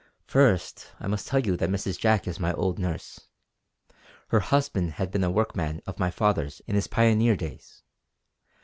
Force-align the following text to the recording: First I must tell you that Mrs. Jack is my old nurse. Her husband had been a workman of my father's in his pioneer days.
First 0.25 0.93
I 0.99 1.05
must 1.05 1.27
tell 1.27 1.41
you 1.41 1.55
that 1.57 1.69
Mrs. 1.69 1.99
Jack 1.99 2.27
is 2.27 2.39
my 2.39 2.53
old 2.53 2.79
nurse. 2.79 3.19
Her 4.29 4.39
husband 4.39 4.93
had 4.93 5.11
been 5.11 5.23
a 5.23 5.29
workman 5.29 5.79
of 5.85 5.99
my 5.99 6.09
father's 6.09 6.59
in 6.65 6.73
his 6.73 6.87
pioneer 6.87 7.35
days. 7.35 7.83